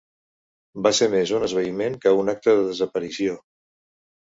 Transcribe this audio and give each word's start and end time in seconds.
Va 0.87 0.91
ser 0.99 1.07
més 1.15 1.33
un 1.41 1.45
esvaïment 1.49 1.99
que 2.07 2.15
un 2.23 2.33
acte 2.35 2.57
de 2.59 2.65
desaparició... 2.73 3.39